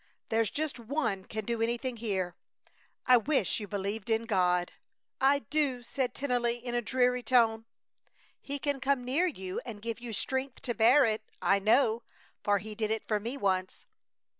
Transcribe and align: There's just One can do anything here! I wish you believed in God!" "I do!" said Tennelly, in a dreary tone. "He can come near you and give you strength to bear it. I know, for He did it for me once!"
There's 0.29 0.49
just 0.49 0.79
One 0.79 1.25
can 1.25 1.45
do 1.45 1.61
anything 1.61 1.97
here! 1.97 2.35
I 3.05 3.17
wish 3.17 3.59
you 3.59 3.67
believed 3.67 4.09
in 4.09 4.23
God!" 4.23 4.71
"I 5.19 5.45
do!" 5.51 5.83
said 5.83 6.15
Tennelly, 6.15 6.55
in 6.55 6.73
a 6.73 6.81
dreary 6.81 7.21
tone. 7.21 7.65
"He 8.41 8.57
can 8.57 8.79
come 8.79 9.03
near 9.05 9.27
you 9.27 9.61
and 9.63 9.79
give 9.79 9.99
you 9.99 10.11
strength 10.11 10.63
to 10.63 10.73
bear 10.73 11.05
it. 11.05 11.21
I 11.39 11.59
know, 11.59 12.01
for 12.41 12.57
He 12.57 12.73
did 12.73 12.89
it 12.89 13.07
for 13.07 13.19
me 13.19 13.37
once!" 13.37 13.85